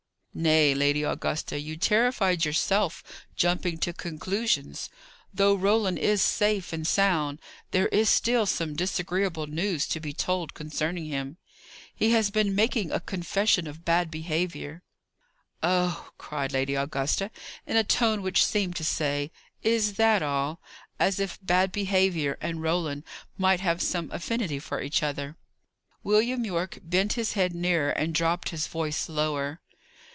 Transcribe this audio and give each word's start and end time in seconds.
"Nay, 0.33 0.73
Lady 0.73 1.03
Augusta, 1.03 1.59
you 1.59 1.75
terrified 1.75 2.45
yourself, 2.45 3.03
jumping 3.35 3.77
to 3.79 3.91
conclusions. 3.91 4.89
Though 5.33 5.53
Roland 5.55 5.99
is 5.99 6.21
safe 6.21 6.71
and 6.71 6.87
sound, 6.87 7.39
there 7.71 7.89
is 7.89 8.09
still 8.09 8.45
some 8.45 8.67
very 8.69 8.75
disagreeable 8.77 9.47
news 9.47 9.85
to 9.87 9.99
be 9.99 10.13
told 10.13 10.53
concerning 10.53 11.07
him. 11.07 11.35
He 11.93 12.11
has 12.11 12.31
been 12.31 12.55
making 12.55 12.91
a 12.93 13.01
confession 13.01 13.67
of 13.67 13.83
bad 13.83 14.09
behaviour." 14.09 14.83
"Oh," 15.61 16.11
cried 16.17 16.53
Lady 16.53 16.75
Augusta, 16.75 17.29
in 17.67 17.75
a 17.75 17.83
tone 17.83 18.21
which 18.21 18.45
seemed 18.45 18.77
to 18.77 18.85
say, 18.85 19.31
"Is 19.63 19.95
that 19.95 20.23
all?" 20.23 20.61
as 20.97 21.19
if 21.19 21.39
bad 21.41 21.73
behaviour 21.73 22.37
and 22.39 22.61
Roland 22.61 23.03
might 23.37 23.59
have 23.59 23.81
some 23.81 24.09
affinity 24.13 24.59
for 24.59 24.81
each 24.81 25.03
other. 25.03 25.35
William 26.05 26.45
Yorke 26.45 26.79
bent 26.81 27.13
his 27.13 27.33
head 27.33 27.53
nearer, 27.53 27.89
and 27.91 28.15
dropped 28.15 28.49
his 28.51 28.67
voice 28.67 29.09
lower. 29.09 29.59